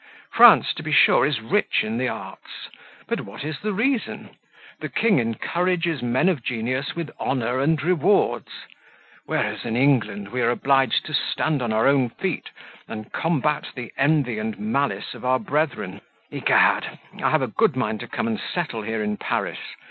[0.31, 2.69] France, to be sure, is rich in the arts;
[3.07, 4.31] but what is the reason?
[4.79, 8.47] The king encourages men of genius with honour and rewards;
[9.27, 12.49] whereas, in England, we are obliged to stand on our own feet,
[12.87, 16.01] and combat the envy and malice of our brethren.
[16.31, 16.97] Egad!
[17.21, 19.59] I have a good mind to come and settle here in Paris.